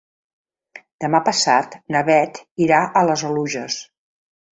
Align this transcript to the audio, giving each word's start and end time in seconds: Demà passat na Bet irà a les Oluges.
Demà 1.03 1.19
passat 1.27 1.75
na 1.95 2.01
Bet 2.07 2.39
irà 2.69 2.79
a 3.03 3.05
les 3.11 3.25
Oluges. 3.29 3.77